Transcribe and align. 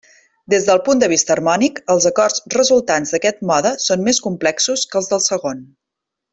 Des 0.51 0.63
del 0.69 0.79
punt 0.87 1.03
de 1.03 1.09
vista 1.11 1.33
harmònic, 1.35 1.77
els 1.95 2.07
acords 2.11 2.41
resultants 2.57 3.13
d'aquest 3.17 3.45
mode 3.53 3.75
són 3.87 4.05
més 4.09 4.23
complexos 4.31 4.89
que 4.93 5.01
els 5.03 5.15
del 5.15 5.27
segon. 5.31 5.67